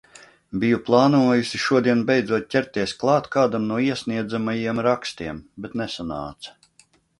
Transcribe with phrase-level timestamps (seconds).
[0.61, 6.59] Biju plānojusi šodien beidzot ķerties klāt kādam no iesniedzamajiem rakstiem, bet nesanāca.